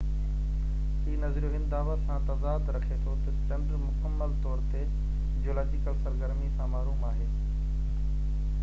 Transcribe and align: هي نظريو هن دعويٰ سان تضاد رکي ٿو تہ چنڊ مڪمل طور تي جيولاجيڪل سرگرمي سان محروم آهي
هي 1.03 1.13
نظريو 1.23 1.49
هن 1.55 1.67
دعويٰ 1.73 1.97
سان 2.07 2.21
تضاد 2.29 2.71
رکي 2.77 2.97
ٿو 3.03 3.13
تہ 3.27 3.35
چنڊ 3.51 3.75
مڪمل 3.83 4.33
طور 4.47 4.65
تي 4.73 4.81
جيولاجيڪل 5.45 6.03
سرگرمي 6.09 6.51
سان 6.57 6.75
محروم 6.75 7.07
آهي 7.13 7.31